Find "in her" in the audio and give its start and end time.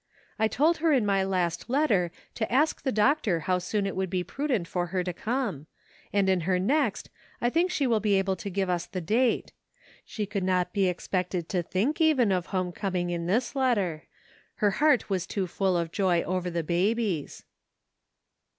6.27-6.57